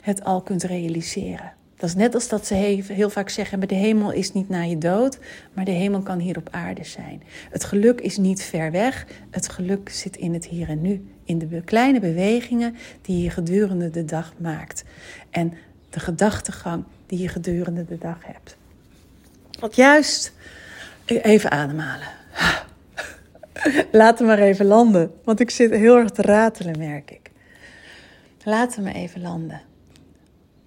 het 0.00 0.24
al 0.24 0.42
kunt 0.42 0.62
realiseren. 0.62 1.52
Dat 1.76 1.88
is 1.88 1.94
net 1.94 2.14
als 2.14 2.28
dat 2.28 2.46
ze 2.46 2.54
heel 2.54 3.10
vaak 3.10 3.28
zeggen: 3.28 3.60
de 3.60 3.74
hemel 3.74 4.12
is 4.12 4.32
niet 4.32 4.48
na 4.48 4.62
je 4.62 4.78
dood, 4.78 5.18
maar 5.52 5.64
de 5.64 5.70
hemel 5.70 6.00
kan 6.00 6.18
hier 6.18 6.36
op 6.36 6.48
aarde 6.50 6.84
zijn. 6.84 7.22
Het 7.50 7.64
geluk 7.64 8.00
is 8.00 8.16
niet 8.16 8.42
ver 8.42 8.70
weg, 8.70 9.06
het 9.30 9.48
geluk 9.48 9.88
zit 9.88 10.16
in 10.16 10.32
het 10.32 10.46
hier 10.46 10.68
en 10.68 10.80
nu. 10.80 11.08
In 11.24 11.38
de 11.38 11.62
kleine 11.64 12.00
bewegingen 12.00 12.76
die 13.02 13.22
je 13.22 13.30
gedurende 13.30 13.90
de 13.90 14.04
dag 14.04 14.32
maakt. 14.38 14.84
En 15.30 15.52
de 15.90 16.00
gedachtegang 16.00 16.84
die 17.06 17.18
je 17.18 17.28
gedurende 17.28 17.84
de 17.84 17.98
dag 17.98 18.18
hebt. 18.20 18.56
Want 19.60 19.76
juist 19.76 20.32
Even 21.04 21.50
ademhalen. 21.50 22.08
Laat 23.92 24.18
hem 24.18 24.26
maar 24.26 24.38
even 24.38 24.66
landen. 24.66 25.14
Want 25.24 25.40
ik 25.40 25.50
zit 25.50 25.70
heel 25.70 25.96
erg 25.96 26.10
te 26.10 26.22
ratelen, 26.22 26.78
merk 26.78 27.10
ik. 27.10 27.30
Laat 28.44 28.74
hem 28.74 28.86
even 28.86 29.20
landen. 29.20 29.62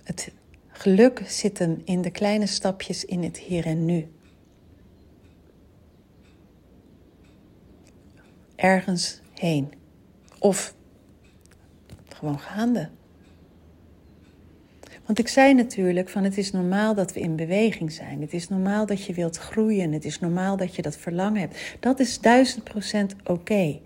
Het 0.03 0.31
geluk 0.67 1.21
zit 1.25 1.59
hem 1.59 1.81
in 1.85 2.01
de 2.01 2.11
kleine 2.11 2.45
stapjes 2.45 3.05
in 3.05 3.23
het 3.23 3.37
hier 3.37 3.65
en 3.65 3.85
nu. 3.85 4.11
Ergens 8.55 9.21
heen. 9.33 9.73
Of 10.39 10.73
gewoon 12.07 12.39
gaande. 12.39 12.89
Want 15.07 15.19
ik 15.19 15.27
zei 15.27 15.53
natuurlijk 15.53 16.09
van 16.09 16.23
het 16.23 16.37
is 16.37 16.51
normaal 16.51 16.95
dat 16.95 17.13
we 17.13 17.19
in 17.19 17.35
beweging 17.35 17.91
zijn. 17.91 18.21
Het 18.21 18.33
is 18.33 18.49
normaal 18.49 18.85
dat 18.85 19.05
je 19.05 19.13
wilt 19.13 19.37
groeien. 19.37 19.91
Het 19.91 20.05
is 20.05 20.19
normaal 20.19 20.57
dat 20.57 20.75
je 20.75 20.81
dat 20.81 20.97
verlangen 20.97 21.39
hebt. 21.39 21.57
Dat 21.79 21.99
is 21.99 22.19
duizend 22.19 22.63
procent 22.63 23.15
oké. 23.23 23.79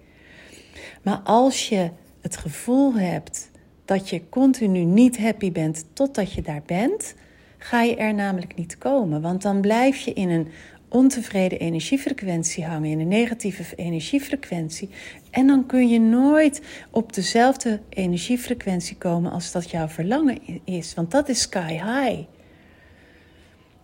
Maar 1.01 1.19
als 1.23 1.69
je 1.69 1.89
het 2.21 2.37
gevoel 2.37 2.93
hebt 2.93 3.51
dat 3.85 4.09
je 4.09 4.29
continu 4.29 4.83
niet 4.83 5.17
happy 5.17 5.51
bent 5.51 5.85
totdat 5.93 6.33
je 6.33 6.41
daar 6.41 6.61
bent, 6.65 7.15
ga 7.57 7.81
je 7.81 7.95
er 7.95 8.13
namelijk 8.13 8.55
niet 8.55 8.77
komen. 8.77 9.21
Want 9.21 9.41
dan 9.41 9.61
blijf 9.61 9.97
je 9.97 10.13
in 10.13 10.29
een 10.29 10.47
ontevreden 10.91 11.59
energiefrequentie 11.59 12.65
hangen, 12.65 12.89
in 12.89 12.99
een 12.99 13.07
negatieve 13.07 13.63
energiefrequentie. 13.75 14.89
En 15.29 15.47
dan 15.47 15.65
kun 15.65 15.87
je 15.87 15.99
nooit 15.99 16.61
op 16.89 17.13
dezelfde 17.13 17.79
energiefrequentie 17.89 18.97
komen 18.97 19.31
als 19.31 19.51
dat 19.51 19.69
jouw 19.69 19.87
verlangen 19.87 20.39
is, 20.65 20.93
want 20.93 21.11
dat 21.11 21.29
is 21.29 21.41
sky 21.41 21.71
high. 21.71 22.19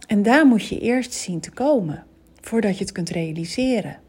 En 0.08 0.24
daar 0.24 0.46
moet 0.46 0.68
je 0.68 0.80
eerst 0.80 1.14
zien 1.14 1.40
te 1.40 1.52
komen 1.52 2.04
voordat 2.42 2.78
je 2.78 2.84
het 2.84 2.94
kunt 2.94 3.10
realiseren. 3.10 4.00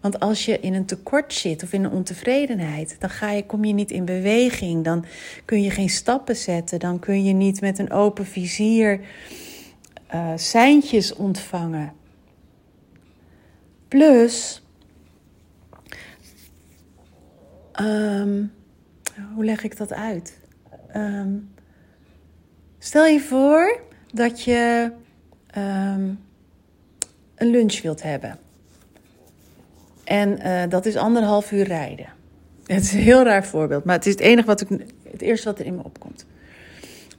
Want 0.00 0.20
als 0.20 0.44
je 0.44 0.60
in 0.60 0.74
een 0.74 0.84
tekort 0.84 1.32
zit 1.32 1.62
of 1.62 1.72
in 1.72 1.84
een 1.84 1.90
ontevredenheid, 1.90 2.96
dan 2.98 3.10
ga 3.10 3.30
je, 3.30 3.46
kom 3.46 3.64
je 3.64 3.72
niet 3.72 3.90
in 3.90 4.04
beweging. 4.04 4.84
Dan 4.84 5.04
kun 5.44 5.62
je 5.62 5.70
geen 5.70 5.88
stappen 5.88 6.36
zetten. 6.36 6.78
Dan 6.78 6.98
kun 6.98 7.24
je 7.24 7.32
niet 7.32 7.60
met 7.60 7.78
een 7.78 7.92
open 7.92 8.26
vizier 8.26 9.00
uh, 10.14 10.32
seintjes 10.36 11.14
ontvangen. 11.14 11.92
Plus, 13.88 14.62
ehm, 17.72 18.44
hoe 19.34 19.44
leg 19.44 19.64
ik 19.64 19.76
dat 19.76 19.92
uit? 19.92 20.38
Ehm, 20.88 21.36
stel 22.78 23.06
je 23.06 23.20
voor 23.20 23.80
dat 24.12 24.42
je 24.42 24.92
ehm, 25.46 26.08
een 27.34 27.50
lunch 27.50 27.82
wilt 27.82 28.02
hebben. 28.02 28.38
En 30.04 30.38
uh, 30.46 30.62
dat 30.68 30.86
is 30.86 30.96
anderhalf 30.96 31.52
uur 31.52 31.64
rijden. 31.64 32.06
Het 32.66 32.82
is 32.82 32.92
een 32.92 32.98
heel 32.98 33.22
raar 33.22 33.44
voorbeeld, 33.46 33.84
maar 33.84 33.96
het 33.96 34.06
is 34.06 34.12
het 34.12 34.20
enige 34.20 34.46
wat 34.46 34.60
ik, 34.60 34.68
het 35.10 35.20
eerste 35.22 35.48
wat 35.48 35.58
er 35.58 35.66
in 35.66 35.74
me 35.74 35.84
opkomt. 35.84 36.26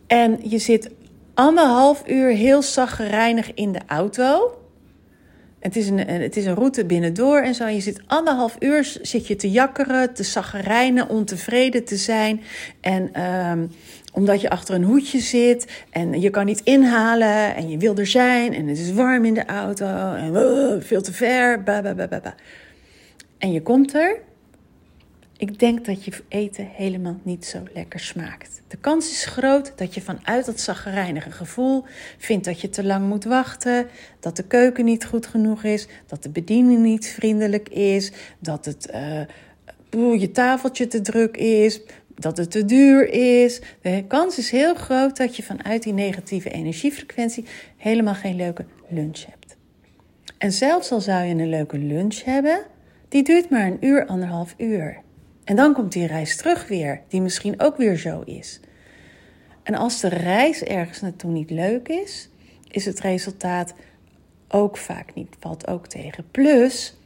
En 0.07 0.49
je 0.49 0.59
zit 0.59 0.89
anderhalf 1.33 2.03
uur 2.07 2.29
heel 2.29 2.61
zaggerijnig 2.61 3.53
in 3.53 3.71
de 3.71 3.81
auto. 3.87 4.58
Het 5.59 5.75
is, 5.75 5.89
een, 5.89 5.97
het 5.97 6.37
is 6.37 6.45
een 6.45 6.55
route 6.55 6.85
binnendoor 6.85 7.39
en 7.39 7.55
zo. 7.55 7.67
Je 7.67 7.79
zit 7.79 8.01
anderhalf 8.05 8.55
uur 8.59 8.97
zit 9.01 9.27
je 9.27 9.35
te 9.35 9.51
jakkeren, 9.51 10.13
te 10.13 10.23
zaggerijnen, 10.23 11.09
ontevreden 11.09 11.85
te 11.85 11.95
zijn. 11.95 12.41
En 12.81 13.21
um, 13.21 13.71
omdat 14.13 14.41
je 14.41 14.49
achter 14.49 14.75
een 14.75 14.83
hoedje 14.83 15.19
zit 15.19 15.83
en 15.89 16.21
je 16.21 16.29
kan 16.29 16.45
niet 16.45 16.61
inhalen 16.63 17.55
en 17.55 17.69
je 17.69 17.77
wil 17.77 17.95
er 17.95 18.07
zijn 18.07 18.53
en 18.53 18.67
het 18.67 18.77
is 18.77 18.93
warm 18.93 19.25
in 19.25 19.33
de 19.33 19.45
auto 19.45 20.13
en 20.13 20.33
uh, 20.33 20.81
veel 20.81 21.01
te 21.01 21.13
ver. 21.13 21.63
Bah. 21.63 22.25
En 23.37 23.51
je 23.51 23.61
komt 23.61 23.93
er. 23.93 24.21
Ik 25.37 25.59
denk 25.59 25.85
dat 25.85 26.05
je 26.05 26.11
eten 26.27 26.69
helemaal 26.73 27.19
niet 27.23 27.45
zo 27.45 27.59
lekker 27.73 27.99
smaakt. 27.99 28.58
De 28.69 28.77
kans 28.77 29.11
is 29.11 29.25
groot 29.25 29.73
dat 29.75 29.93
je 29.93 30.01
vanuit 30.01 30.45
dat 30.45 30.59
zaggerijnige 30.59 31.31
gevoel 31.31 31.83
vindt 32.17 32.45
dat 32.45 32.61
je 32.61 32.69
te 32.69 32.83
lang 32.83 33.07
moet 33.07 33.23
wachten, 33.23 33.87
dat 34.19 34.35
de 34.35 34.43
keuken 34.43 34.85
niet 34.85 35.05
goed 35.05 35.27
genoeg 35.27 35.63
is, 35.63 35.87
dat 36.07 36.23
de 36.23 36.29
bediening 36.29 36.83
niet 36.83 37.07
vriendelijk 37.07 37.69
is, 37.69 38.11
dat 38.39 38.65
het 38.65 38.91
uh, 39.91 40.19
je 40.19 40.31
tafeltje 40.31 40.87
te 40.87 41.01
druk 41.01 41.37
is, 41.37 41.81
dat 42.15 42.37
het 42.37 42.51
te 42.51 42.65
duur 42.65 43.09
is. 43.09 43.61
De 43.81 44.03
kans 44.07 44.37
is 44.37 44.51
heel 44.51 44.75
groot 44.75 45.17
dat 45.17 45.35
je 45.35 45.43
vanuit 45.43 45.83
die 45.83 45.93
negatieve 45.93 46.49
energiefrequentie 46.49 47.45
helemaal 47.77 48.15
geen 48.15 48.35
leuke 48.35 48.65
lunch 48.89 49.25
hebt. 49.25 49.57
En 50.37 50.51
zelfs 50.51 50.91
al 50.91 51.01
zou 51.01 51.23
je 51.23 51.35
een 51.35 51.49
leuke 51.49 51.77
lunch 51.77 52.23
hebben, 52.23 52.61
die 53.07 53.23
duurt 53.23 53.49
maar 53.49 53.65
een 53.65 53.85
uur, 53.85 54.05
anderhalf 54.05 54.53
uur. 54.57 55.01
En 55.49 55.55
dan 55.55 55.73
komt 55.73 55.91
die 55.91 56.07
reis 56.07 56.37
terug 56.37 56.67
weer, 56.67 57.01
die 57.07 57.21
misschien 57.21 57.61
ook 57.61 57.77
weer 57.77 57.97
zo 57.97 58.21
is. 58.25 58.59
En 59.63 59.75
als 59.75 59.99
de 59.99 60.07
reis 60.07 60.63
ergens 60.63 61.01
naartoe 61.01 61.31
niet 61.31 61.49
leuk 61.49 61.87
is, 61.87 62.29
is 62.67 62.85
het 62.85 62.99
resultaat 62.99 63.73
ook 64.47 64.77
vaak 64.77 65.13
niet, 65.13 65.35
valt 65.39 65.67
ook 65.67 65.87
tegen. 65.87 66.31
Plus, 66.31 66.97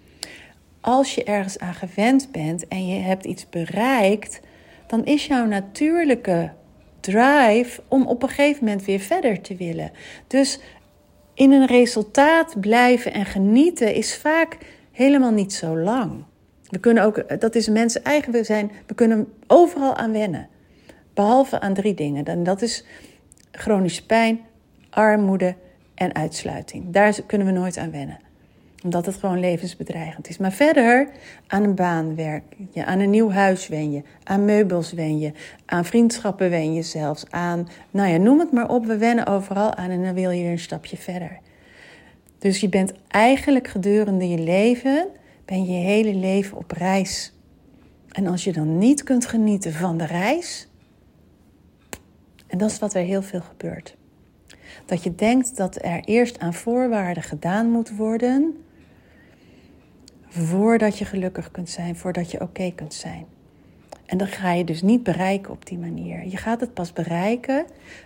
als 0.82 1.16
je 1.16 1.24
ergens 1.24 1.60
aan 1.60 1.74
gewend 1.74 2.32
bent 2.32 2.68
en 2.68 2.88
je 2.88 3.00
hebt 3.00 3.26
iets 3.26 3.50
bereikt, 3.50 4.40
dan 4.88 5.06
is 5.06 5.26
jouw 5.26 5.46
natuurlijke 5.46 6.52
drive 7.00 7.82
om 7.88 8.08
op 8.08 8.24
een 8.24 8.30
gegeven 8.30 8.66
moment 8.66 8.86
weer 8.86 9.00
verder 9.00 9.42
te 9.42 9.56
willen. 9.56 9.92
Dus 10.28 10.60
in 11.34 11.52
een 11.52 11.68
resultaat 11.68 12.60
blijven 12.60 13.14
en 13.14 13.26
genieten 13.26 13.94
is 13.94 14.18
vaak 14.18 14.58
helemaal 14.92 15.32
niet 15.32 15.54
zo 15.54 15.78
lang. 15.78 16.24
We 16.74 16.80
kunnen 16.80 17.04
ook, 17.04 17.40
dat 17.40 17.56
is 17.56 17.68
mensen 17.68 18.04
eigen 18.04 18.46
zijn, 18.46 18.72
we 18.88 18.94
kunnen 18.94 19.34
overal 19.48 19.96
aan 19.96 20.12
wennen. 20.12 20.48
Behalve 21.14 21.60
aan 21.60 21.74
drie 21.74 21.94
dingen. 21.94 22.26
En 22.26 22.44
dat 22.44 22.62
is 22.62 22.86
chronische 23.52 24.06
pijn, 24.06 24.40
armoede 24.90 25.56
en 25.96 26.16
uitsluiting. 26.16 26.86
Daar 26.90 27.22
kunnen 27.26 27.48
we 27.48 27.54
nooit 27.54 27.78
aan 27.78 27.92
wennen 27.92 28.18
omdat 28.84 29.06
het 29.06 29.16
gewoon 29.16 29.40
levensbedreigend 29.40 30.30
is. 30.30 30.38
Maar 30.38 30.52
verder 30.52 31.10
aan 31.48 31.64
een 31.64 31.76
baan 31.76 32.16
werk 32.16 32.44
je, 32.72 32.86
aan 32.86 33.00
een 33.00 33.10
nieuw 33.10 33.32
huis 33.32 33.68
wen 33.68 33.92
je, 33.92 34.02
aan 34.24 34.46
meubels 34.46 34.94
wen 34.94 35.20
je, 35.20 35.32
aan 35.66 35.86
vriendschappen 35.86 36.50
wen 36.50 36.74
je 36.74 36.82
zelfs, 36.82 37.26
aan, 37.30 37.68
nou 37.92 38.10
ja, 38.10 38.18
noem 38.18 38.40
het 38.40 38.52
maar 38.52 38.70
op, 38.70 38.86
we 38.86 38.98
wennen 38.98 39.28
overal 39.28 39.76
aan 39.76 39.90
en 39.90 40.04
dan 40.04 40.14
wil 40.14 40.30
je 40.30 40.44
een 40.44 40.60
stapje 40.60 40.98
verder. 40.98 41.40
Dus 42.40 42.60
je 42.60 42.70
bent 42.70 42.94
eigenlijk 43.08 43.68
gedurende 43.68 44.30
je 44.30 44.40
leven, 44.40 45.08
ben 45.46 45.66
je 45.66 45.72
hele 45.72 46.16
leven 46.16 46.58
op 46.58 46.72
reis. 46.72 47.34
En 48.12 48.28
als 48.28 48.44
je 48.44 48.54
dan 48.54 48.78
niet 48.78 49.04
kunt 49.04 49.26
genieten 49.26 49.74
van 49.74 49.98
de 49.98 50.06
reis, 50.06 50.68
en 52.48 52.58
dat 52.58 52.72
is 52.72 52.80
wat 52.80 52.94
er 52.94 53.04
heel 53.04 53.22
veel 53.22 53.42
gebeurt. 53.42 53.96
Dat 54.86 55.04
je 55.04 55.16
denkt 55.16 55.58
dat 55.58 55.84
er 55.84 56.04
eerst 56.04 56.40
aan 56.40 56.54
voorwaarden 56.54 57.24
gedaan 57.24 57.70
moet 57.70 57.96
worden 57.96 58.64
voordat 60.28 60.98
je 60.98 61.06
gelukkig 61.06 61.52
kunt 61.52 61.70
zijn, 61.70 61.96
voordat 61.96 62.32
je 62.32 62.42
oké 62.42 62.72
kunt 62.76 62.94
zijn. 62.94 63.26
En 64.06 64.18
dat 64.18 64.28
ga 64.28 64.52
je 64.52 64.64
dus 64.64 64.82
niet 64.82 65.04
bereiken 65.04 65.52
op 65.52 65.66
die 65.66 65.78
manier. 65.78 66.28
Je 66.28 66.38
gaat 66.38 66.60
het 66.60 66.74
pas 66.74 66.94
bereiken 66.94 67.66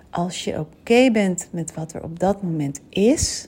als 0.10 0.44
je 0.44 0.60
oké 0.60 1.12
bent 1.12 1.50
met 1.52 1.74
wat 1.74 1.94
er 1.94 2.04
op 2.04 2.20
dat 2.20 2.42
moment 2.42 2.82
is, 2.90 3.48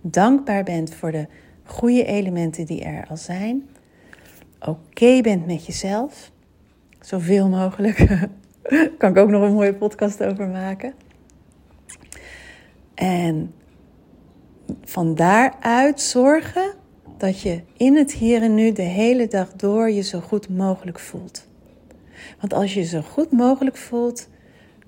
dankbaar 0.00 0.64
bent 0.64 0.94
voor 0.94 1.12
de 1.12 1.26
goede 1.70 2.04
elementen 2.04 2.66
die 2.66 2.84
er 2.84 3.06
al 3.08 3.16
zijn, 3.16 3.68
oké 4.60 5.20
bent 5.20 5.46
met 5.46 5.66
jezelf, 5.66 6.30
zoveel 7.00 7.48
mogelijk. 7.48 7.96
kan 8.98 9.10
ik 9.10 9.16
ook 9.16 9.30
nog 9.30 9.42
een 9.42 9.52
mooie 9.52 9.74
podcast 9.74 10.22
over 10.22 10.48
maken. 10.48 10.94
En 12.94 13.54
van 14.84 15.14
daaruit 15.14 16.00
zorgen 16.00 16.74
dat 17.18 17.40
je 17.40 17.60
in 17.76 17.96
het 17.96 18.12
hier 18.12 18.42
en 18.42 18.54
nu 18.54 18.72
de 18.72 18.82
hele 18.82 19.28
dag 19.28 19.52
door 19.52 19.90
je 19.90 20.02
zo 20.02 20.20
goed 20.20 20.48
mogelijk 20.48 20.98
voelt. 20.98 21.48
Want 22.40 22.52
als 22.52 22.74
je 22.74 22.84
zo 22.84 23.00
goed 23.00 23.32
mogelijk 23.32 23.76
voelt, 23.76 24.28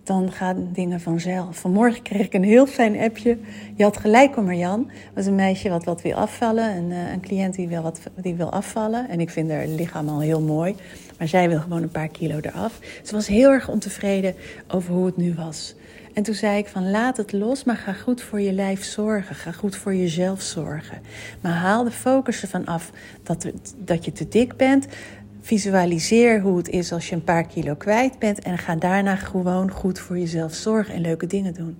dan 0.02 0.32
gaan 0.32 0.68
dingen 0.72 1.00
vanzelf. 1.00 1.58
Vanmorgen 1.58 2.02
kreeg 2.02 2.26
ik 2.26 2.34
een 2.34 2.44
heel 2.44 2.66
fijn 2.66 2.98
appje. 2.98 3.38
Je 3.76 3.82
had 3.82 3.96
gelijk 3.96 4.36
om 4.36 4.44
Marjan. 4.44 4.84
Dat 4.86 5.14
was 5.14 5.26
een 5.26 5.34
meisje 5.34 5.68
wat 5.68 5.84
wat 5.84 6.02
wil 6.02 6.14
afvallen. 6.14 6.76
Een, 6.76 6.90
uh, 6.90 7.12
een 7.12 7.20
cliënt 7.20 7.54
die 7.54 7.68
wil, 7.68 7.82
wat, 7.82 8.00
die 8.16 8.34
wil 8.34 8.50
afvallen. 8.50 9.08
En 9.08 9.20
ik 9.20 9.30
vind 9.30 9.50
haar 9.50 9.66
lichaam 9.66 10.08
al 10.08 10.20
heel 10.20 10.40
mooi. 10.40 10.74
Maar 11.18 11.28
zij 11.28 11.48
wil 11.48 11.60
gewoon 11.60 11.82
een 11.82 11.90
paar 11.90 12.08
kilo 12.08 12.38
eraf. 12.40 12.78
Ze 13.02 13.14
was 13.14 13.26
heel 13.26 13.50
erg 13.50 13.68
ontevreden 13.68 14.34
over 14.68 14.94
hoe 14.94 15.06
het 15.06 15.16
nu 15.16 15.34
was. 15.34 15.74
En 16.12 16.22
toen 16.22 16.34
zei 16.34 16.58
ik 16.58 16.66
van 16.66 16.90
laat 16.90 17.16
het 17.16 17.32
los, 17.32 17.64
maar 17.64 17.76
ga 17.76 17.92
goed 17.92 18.22
voor 18.22 18.40
je 18.40 18.52
lijf 18.52 18.84
zorgen. 18.84 19.34
Ga 19.34 19.52
goed 19.52 19.76
voor 19.76 19.94
jezelf 19.94 20.40
zorgen. 20.40 21.00
Maar 21.40 21.52
haal 21.52 21.84
de 21.84 21.90
focus 21.90 22.42
ervan 22.42 22.66
af 22.66 22.90
dat, 23.22 23.46
dat 23.76 24.04
je 24.04 24.12
te 24.12 24.28
dik 24.28 24.56
bent. 24.56 24.86
Visualiseer 25.44 26.40
hoe 26.40 26.56
het 26.56 26.68
is 26.68 26.92
als 26.92 27.08
je 27.08 27.14
een 27.14 27.24
paar 27.24 27.46
kilo 27.46 27.74
kwijt 27.74 28.18
bent. 28.18 28.38
En 28.38 28.58
ga 28.58 28.74
daarna 28.74 29.16
gewoon 29.16 29.70
goed 29.70 29.98
voor 29.98 30.18
jezelf 30.18 30.54
zorgen 30.54 30.94
en 30.94 31.00
leuke 31.00 31.26
dingen 31.26 31.54
doen. 31.54 31.78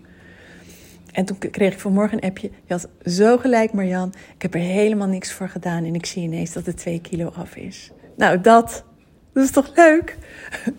En 1.13 1.25
toen 1.25 1.39
kreeg 1.39 1.73
ik 1.73 1.81
vanmorgen 1.81 2.17
een 2.17 2.29
appje. 2.29 2.51
Je 2.65 2.73
had 2.73 2.89
zo 3.05 3.39
gelijk, 3.39 3.73
Marjan. 3.73 4.13
Ik 4.35 4.43
heb 4.43 4.55
er 4.55 4.61
helemaal 4.61 5.07
niks 5.07 5.33
voor 5.33 5.49
gedaan. 5.49 5.85
En 5.85 5.95
ik 5.95 6.07
zie 6.07 6.23
ineens 6.23 6.53
dat 6.53 6.67
het 6.67 6.77
twee 6.77 7.01
kilo 7.01 7.29
af 7.29 7.57
is. 7.57 7.91
Nou, 8.17 8.41
dat, 8.41 8.85
dat 9.33 9.45
is 9.45 9.51
toch 9.51 9.77
leuk? 9.77 10.17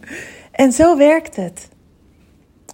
En 0.51 0.71
zo 0.71 0.97
werkt 0.97 1.35
het. 1.35 1.69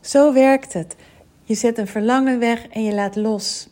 Zo 0.02 0.34
werkt 0.34 0.74
het. 0.74 0.96
Je 1.44 1.56
zet 1.56 1.78
een 1.78 1.88
verlangen 1.88 2.40
weg 2.40 2.68
en 2.68 2.84
je 2.84 2.94
laat 2.94 3.16
los. 3.16 3.69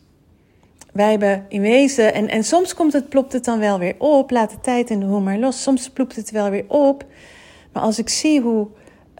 Wij 0.92 1.10
hebben 1.10 1.44
in 1.48 1.60
wezen, 1.60 2.14
en, 2.14 2.28
en 2.28 2.44
soms 2.44 2.74
komt 2.74 2.92
het, 2.92 3.08
plopt 3.08 3.32
het 3.32 3.44
dan 3.44 3.58
wel 3.58 3.78
weer 3.78 3.94
op. 3.98 4.30
Laat 4.30 4.50
de 4.50 4.60
tijd 4.60 4.90
in 4.90 5.00
de 5.00 5.06
hoe 5.06 5.20
maar 5.20 5.38
los. 5.38 5.62
Soms 5.62 5.90
plopt 5.90 6.16
het 6.16 6.30
wel 6.30 6.50
weer 6.50 6.64
op. 6.68 7.04
Maar 7.72 7.82
als 7.82 7.98
ik 7.98 8.08
zie 8.08 8.40
hoe 8.40 8.66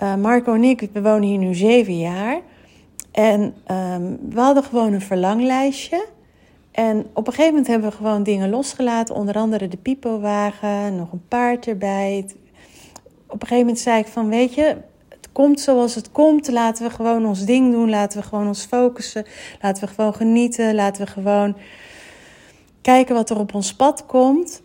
uh, 0.02 0.14
Marco 0.14 0.54
en 0.54 0.64
ik, 0.64 0.88
we 0.92 1.02
wonen 1.02 1.28
hier 1.28 1.38
nu 1.38 1.54
zeven 1.54 1.98
jaar. 1.98 2.40
En 3.12 3.40
um, 3.42 4.18
we 4.30 4.40
hadden 4.40 4.62
gewoon 4.64 4.92
een 4.92 5.00
verlanglijstje. 5.00 6.06
En 6.70 7.06
op 7.12 7.26
een 7.26 7.32
gegeven 7.32 7.50
moment 7.50 7.66
hebben 7.66 7.90
we 7.90 7.96
gewoon 7.96 8.22
dingen 8.22 8.50
losgelaten. 8.50 9.14
Onder 9.14 9.34
andere 9.34 9.68
de 9.68 9.76
pipowagen, 9.76 10.96
nog 10.96 11.12
een 11.12 11.25
paard 11.28 11.66
erbij. 11.66 12.26
Op 13.26 13.42
een 13.42 13.48
gegeven 13.48 13.58
moment 13.58 13.78
zei 13.78 13.98
ik 13.98 14.06
van, 14.06 14.28
weet 14.28 14.54
je, 14.54 14.76
komt 15.38 15.61
zoals 15.61 15.95
het 15.95 16.12
komt. 16.12 16.49
Laten 16.49 16.85
we 16.87 16.90
gewoon 16.90 17.26
ons 17.26 17.45
ding 17.45 17.73
doen. 17.73 17.90
Laten 17.90 18.21
we 18.21 18.26
gewoon 18.26 18.47
ons 18.47 18.64
focussen. 18.64 19.26
Laten 19.61 19.85
we 19.85 19.95
gewoon 19.95 20.14
genieten. 20.14 20.75
Laten 20.75 21.04
we 21.04 21.11
gewoon 21.11 21.57
kijken 22.80 23.14
wat 23.14 23.30
er 23.30 23.38
op 23.38 23.54
ons 23.54 23.75
pad 23.75 24.07
komt. 24.07 24.62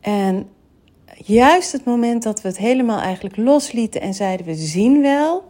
En 0.00 0.48
juist 1.16 1.72
het 1.72 1.84
moment 1.84 2.22
dat 2.22 2.42
we 2.42 2.48
het 2.48 2.58
helemaal 2.58 3.00
eigenlijk 3.00 3.36
loslieten 3.36 4.00
en 4.00 4.14
zeiden 4.14 4.46
we 4.46 4.54
zien 4.54 5.02
wel, 5.02 5.44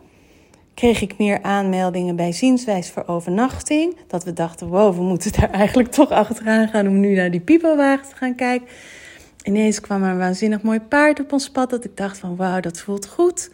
kreeg 0.75 1.01
ik 1.01 1.19
meer 1.19 1.43
aanmeldingen 1.43 2.17
bij 2.17 2.33
zienswijs 2.33 2.91
voor 2.91 3.05
overnachting. 3.07 3.97
Dat 4.07 4.25
we 4.25 4.33
dachten, 4.33 4.69
wow, 4.69 4.95
we 4.95 5.03
moeten 5.03 5.33
daar 5.41 5.51
eigenlijk 5.63 5.91
toch 5.91 6.11
achteraan 6.11 6.69
gaan 6.69 6.89
om 6.89 7.01
nu 7.01 7.15
naar 7.15 7.31
die 7.31 7.41
piepelwagen 7.41 8.09
te 8.09 8.17
gaan 8.17 8.35
kijken. 8.35 8.69
Ineens 9.43 9.81
kwam 9.81 10.03
er 10.03 10.11
een 10.11 10.19
waanzinnig 10.19 10.63
mooi 10.63 10.81
paard 10.81 11.21
op 11.21 11.33
ons 11.33 11.51
pad 11.51 11.71
dat 11.71 11.85
ik 11.85 11.97
dacht 11.97 12.19
van 12.19 12.37
wauw, 12.37 12.61
dat 12.61 12.81
voelt 12.81 13.07
goed. 13.07 13.51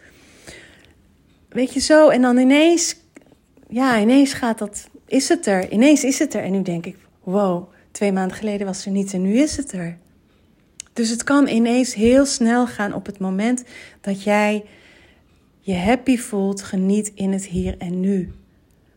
Weet 1.51 1.73
je 1.73 1.79
zo, 1.79 2.09
en 2.09 2.21
dan 2.21 2.37
ineens, 2.37 2.95
ja, 3.67 3.99
ineens 3.99 4.33
gaat 4.33 4.57
dat, 4.57 4.89
is 5.07 5.29
het 5.29 5.45
er. 5.45 5.71
Ineens 5.71 6.03
is 6.03 6.19
het 6.19 6.33
er. 6.33 6.43
En 6.43 6.51
nu 6.51 6.61
denk 6.61 6.85
ik, 6.85 6.97
wow, 7.23 7.69
twee 7.91 8.11
maanden 8.11 8.37
geleden 8.37 8.67
was 8.67 8.85
er 8.85 8.91
niet 8.91 9.13
en 9.13 9.21
nu 9.21 9.37
is 9.37 9.57
het 9.57 9.71
er. 9.71 9.97
Dus 10.93 11.09
het 11.09 11.23
kan 11.23 11.47
ineens 11.47 11.93
heel 11.93 12.25
snel 12.25 12.67
gaan 12.67 12.93
op 12.93 13.05
het 13.05 13.19
moment 13.19 13.63
dat 14.01 14.23
jij 14.23 14.65
je 15.59 15.75
happy 15.75 16.17
voelt, 16.17 16.61
geniet 16.61 17.11
in 17.15 17.31
het 17.31 17.45
hier 17.45 17.75
en 17.77 17.99
nu. 17.99 18.31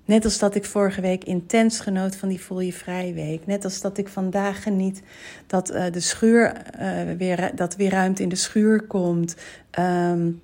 Net 0.04 0.24
als 0.24 0.38
dat 0.38 0.54
ik 0.54 0.64
vorige 0.64 1.00
week 1.00 1.24
intens 1.24 1.80
genoot 1.80 2.16
van 2.16 2.28
die 2.28 2.40
Voel 2.40 2.60
je 2.60 2.72
Vrij 2.72 3.14
Week. 3.14 3.46
Net 3.46 3.64
als 3.64 3.80
dat 3.80 3.98
ik 3.98 4.08
vandaag 4.08 4.62
geniet 4.62 5.02
dat 5.46 5.72
uh, 5.72 5.84
de 5.90 6.00
schuur 6.00 6.62
uh, 6.80 7.16
weer, 7.18 7.50
dat 7.54 7.76
weer 7.76 7.90
ruimte 7.90 8.22
in 8.22 8.28
de 8.28 8.36
schuur 8.36 8.82
komt. 8.82 9.36
Um, 9.78 10.40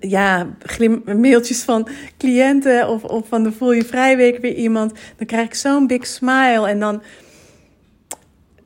ja, 0.00 0.56
glim, 0.58 1.02
mailtjes 1.04 1.62
van 1.62 1.88
cliënten 2.18 2.88
of, 2.88 3.04
of 3.04 3.28
van 3.28 3.42
de 3.42 3.52
Voel 3.52 3.72
je 3.72 3.84
Vrij 3.84 4.16
Week 4.16 4.38
weer 4.38 4.54
iemand. 4.54 4.92
Dan 5.16 5.26
krijg 5.26 5.46
ik 5.46 5.54
zo'n 5.54 5.86
big 5.86 6.06
smile 6.06 6.68
en 6.68 6.80
dan 6.80 7.02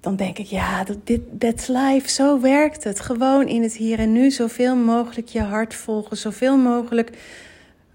dan 0.01 0.17
denk 0.17 0.39
ik, 0.39 0.47
ja, 0.47 0.85
dit, 1.05 1.21
that's 1.39 1.67
life, 1.67 2.09
zo 2.11 2.41
werkt 2.41 2.85
het. 2.85 3.01
Gewoon 3.01 3.49
in 3.49 3.63
het 3.63 3.75
hier 3.75 3.99
en 3.99 4.13
nu 4.13 4.31
zoveel 4.31 4.77
mogelijk 4.77 5.29
je 5.29 5.43
hart 5.43 5.75
volgen, 5.75 6.17
zoveel 6.17 6.57
mogelijk 6.57 7.11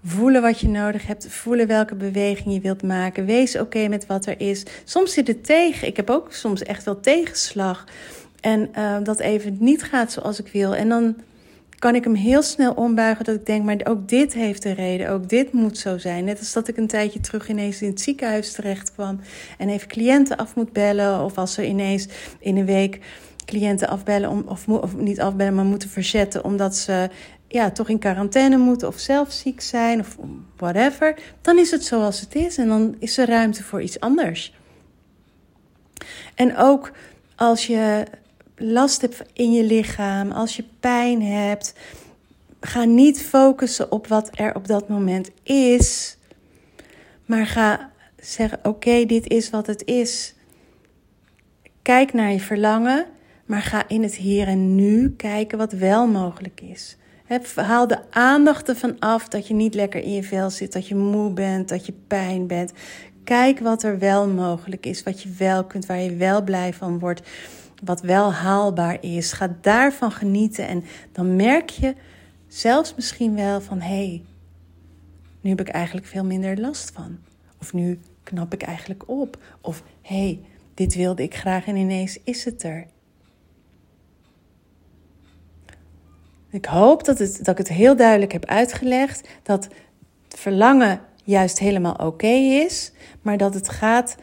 voelen 0.04 0.42
wat 0.42 0.60
je 0.60 0.68
nodig 0.68 1.06
hebt, 1.06 1.28
voelen 1.28 1.66
welke 1.66 1.94
beweging 1.94 2.54
je 2.54 2.60
wilt 2.60 2.82
maken. 2.82 3.24
Wees 3.24 3.58
oké 3.58 3.88
met 3.88 4.06
wat 4.06 4.26
er 4.26 4.40
is. 4.40 4.62
Soms 4.84 5.12
zit 5.12 5.26
het 5.26 5.44
tegen. 5.44 5.88
Ik 5.88 5.96
heb 5.96 6.10
ook 6.10 6.32
soms 6.32 6.62
echt 6.62 6.84
wel 6.84 7.00
tegenslag. 7.00 7.84
En 8.40 8.68
uh, 8.78 8.96
dat 9.02 9.20
even 9.20 9.56
niet 9.60 9.82
gaat 9.82 10.12
zoals 10.12 10.40
ik 10.40 10.48
wil. 10.52 10.74
En 10.74 10.88
dan 10.88 11.16
kan 11.78 11.94
ik 11.94 12.04
hem 12.04 12.14
heel 12.14 12.42
snel 12.42 12.72
ombuigen 12.72 13.24
dat 13.24 13.34
ik 13.34 13.46
denk, 13.46 13.64
maar 13.64 13.80
ook 13.84 14.08
dit 14.08 14.34
heeft 14.34 14.64
een 14.64 14.74
reden, 14.74 15.10
ook 15.10 15.28
dit 15.28 15.52
moet 15.52 15.78
zo 15.78 15.98
zijn. 15.98 16.24
Net 16.24 16.38
als 16.38 16.52
dat 16.52 16.68
ik 16.68 16.76
een 16.76 16.86
tijdje 16.86 17.20
terug 17.20 17.48
ineens 17.48 17.82
in 17.82 17.90
het 17.90 18.00
ziekenhuis 18.00 18.52
terecht 18.52 18.92
kwam 18.92 19.20
en 19.58 19.68
even 19.68 19.88
cliënten 19.88 20.36
af 20.36 20.54
moet 20.54 20.72
bellen. 20.72 21.24
Of 21.24 21.38
als 21.38 21.52
ze 21.52 21.66
ineens 21.66 22.08
in 22.38 22.56
een 22.56 22.66
week 22.66 23.00
cliënten 23.44 23.88
afbellen, 23.88 24.30
om, 24.30 24.42
of, 24.46 24.68
of 24.68 24.96
niet 24.96 25.20
afbellen, 25.20 25.54
maar 25.54 25.64
moeten 25.64 25.88
verzetten 25.88 26.44
omdat 26.44 26.76
ze 26.76 27.08
ja, 27.48 27.70
toch 27.70 27.88
in 27.88 27.98
quarantaine 27.98 28.56
moeten 28.56 28.88
of 28.88 28.98
zelf 28.98 29.32
ziek 29.32 29.60
zijn 29.60 30.00
of 30.00 30.16
whatever. 30.56 31.14
Dan 31.40 31.58
is 31.58 31.70
het 31.70 31.84
zoals 31.84 32.20
het 32.20 32.34
is 32.34 32.56
en 32.58 32.68
dan 32.68 32.96
is 32.98 33.18
er 33.18 33.28
ruimte 33.28 33.62
voor 33.62 33.82
iets 33.82 34.00
anders. 34.00 34.54
En 36.34 36.56
ook 36.56 36.92
als 37.36 37.66
je 37.66 38.04
last 38.56 39.00
hebt 39.00 39.22
in 39.32 39.52
je 39.52 39.64
lichaam, 39.64 40.30
als 40.32 40.56
je 40.56 40.64
pijn 40.80 41.22
hebt, 41.22 41.74
ga 42.60 42.84
niet 42.84 43.22
focussen 43.22 43.92
op 43.92 44.06
wat 44.06 44.30
er 44.34 44.54
op 44.54 44.66
dat 44.66 44.88
moment 44.88 45.30
is, 45.42 46.16
maar 47.24 47.46
ga 47.46 47.90
zeggen: 48.20 48.58
Oké, 48.62 49.04
dit 49.04 49.28
is 49.28 49.50
wat 49.50 49.66
het 49.66 49.84
is. 49.84 50.34
Kijk 51.82 52.12
naar 52.12 52.32
je 52.32 52.40
verlangen, 52.40 53.06
maar 53.44 53.62
ga 53.62 53.88
in 53.88 54.02
het 54.02 54.14
hier 54.14 54.46
en 54.46 54.74
nu 54.74 55.10
kijken 55.10 55.58
wat 55.58 55.72
wel 55.72 56.06
mogelijk 56.06 56.60
is. 56.60 56.96
Haal 57.54 57.86
de 57.86 57.98
aandacht 58.10 58.68
ervan 58.68 58.98
af 58.98 59.28
dat 59.28 59.46
je 59.46 59.54
niet 59.54 59.74
lekker 59.74 60.02
in 60.02 60.12
je 60.12 60.22
vel 60.22 60.50
zit, 60.50 60.72
dat 60.72 60.88
je 60.88 60.94
moe 60.94 61.30
bent, 61.30 61.68
dat 61.68 61.86
je 61.86 61.94
pijn 62.06 62.46
bent. 62.46 62.72
Kijk 63.24 63.58
wat 63.58 63.82
er 63.82 63.98
wel 63.98 64.28
mogelijk 64.28 64.86
is, 64.86 65.02
wat 65.02 65.22
je 65.22 65.28
wel 65.38 65.64
kunt, 65.64 65.86
waar 65.86 66.00
je 66.00 66.16
wel 66.16 66.42
blij 66.42 66.72
van 66.72 66.98
wordt 66.98 67.22
wat 67.84 68.00
wel 68.00 68.32
haalbaar 68.32 69.02
is. 69.02 69.32
Ga 69.32 69.56
daarvan 69.60 70.12
genieten 70.12 70.68
en 70.68 70.84
dan 71.12 71.36
merk 71.36 71.70
je 71.70 71.94
zelfs 72.48 72.94
misschien 72.94 73.34
wel 73.34 73.60
van 73.60 73.80
hé, 73.80 74.06
hey, 74.06 74.22
nu 75.40 75.50
heb 75.50 75.60
ik 75.60 75.68
eigenlijk 75.68 76.06
veel 76.06 76.24
minder 76.24 76.60
last 76.60 76.90
van. 76.90 77.18
Of 77.60 77.72
nu 77.72 78.00
knap 78.22 78.52
ik 78.52 78.62
eigenlijk 78.62 79.08
op. 79.08 79.38
Of 79.60 79.82
hé, 80.02 80.16
hey, 80.16 80.40
dit 80.74 80.94
wilde 80.94 81.22
ik 81.22 81.34
graag 81.34 81.66
en 81.66 81.76
ineens 81.76 82.18
is 82.24 82.44
het 82.44 82.62
er. 82.62 82.86
Ik 86.50 86.64
hoop 86.64 87.04
dat, 87.04 87.18
het, 87.18 87.38
dat 87.44 87.48
ik 87.48 87.66
het 87.66 87.76
heel 87.76 87.96
duidelijk 87.96 88.32
heb 88.32 88.44
uitgelegd 88.44 89.28
dat 89.42 89.68
verlangen 90.28 91.00
juist 91.24 91.58
helemaal 91.58 91.94
oké 91.94 92.26
is, 92.26 92.92
maar 93.22 93.36
dat 93.36 93.54
het 93.54 93.68
gaat 93.68 94.16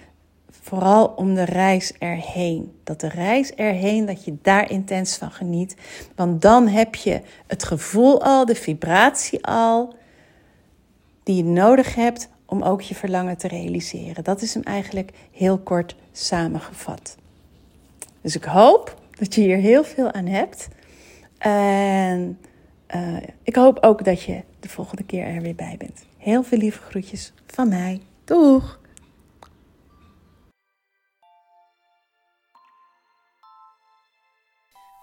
vooral 0.63 1.05
om 1.05 1.33
de 1.33 1.43
reis 1.43 1.93
erheen. 1.99 2.79
Dat 2.83 2.99
de 2.99 3.07
reis 3.07 3.53
erheen, 3.53 4.05
dat 4.05 4.25
je 4.25 4.37
daar 4.41 4.71
intens 4.71 5.17
van 5.17 5.31
geniet. 5.31 5.75
Want 6.15 6.41
dan 6.41 6.67
heb 6.67 6.95
je 6.95 7.21
het 7.47 7.63
gevoel 7.63 8.23
al, 8.23 8.45
de 8.45 8.55
vibratie 8.55 9.45
al, 9.45 9.95
die 11.23 11.35
je 11.35 11.43
nodig 11.43 11.95
hebt 11.95 12.29
om 12.45 12.61
ook 12.61 12.81
je 12.81 12.95
verlangen 12.95 13.37
te 13.37 13.47
realiseren. 13.47 14.23
Dat 14.23 14.41
is 14.41 14.53
hem 14.53 14.63
eigenlijk 14.63 15.11
heel 15.31 15.57
kort 15.57 15.95
samengevat. 16.11 17.15
Dus 18.21 18.35
ik 18.35 18.43
hoop 18.43 19.01
dat 19.11 19.35
je 19.35 19.41
hier 19.41 19.57
heel 19.57 19.83
veel 19.83 20.11
aan 20.11 20.25
hebt. 20.25 20.67
En 21.37 22.39
uh, 22.95 23.17
ik 23.43 23.55
hoop 23.55 23.77
ook 23.81 24.05
dat 24.05 24.21
je 24.21 24.41
de 24.59 24.69
volgende 24.69 25.03
keer 25.03 25.25
er 25.25 25.41
weer 25.41 25.55
bij 25.55 25.75
bent. 25.77 26.05
Heel 26.17 26.43
veel 26.43 26.57
lieve 26.57 26.81
groetjes 26.81 27.33
van 27.47 27.69
mij. 27.69 28.01
Doeg! 28.23 28.81